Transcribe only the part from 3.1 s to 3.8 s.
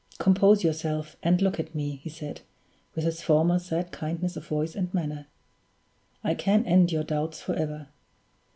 former